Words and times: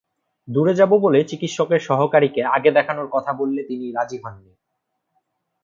দূরে 0.47 0.73
যাব 0.73 0.91
বলে 0.97 1.19
চিকিৎসকের 1.23 1.79
সহকারীকে 1.79 2.41
আগে 2.55 2.69
দেখানোর 2.71 3.07
কথা 3.11 3.31
বললে 3.33 3.61
তিনি 3.63 3.85
রাজি 3.91 4.17
হননি। 4.23 4.53